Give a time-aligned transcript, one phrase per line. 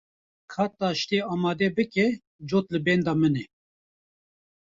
[0.51, 2.07] Ka taştê amade bike,
[2.49, 3.45] cot li benda min e.